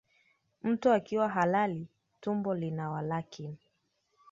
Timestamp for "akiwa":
0.91-1.29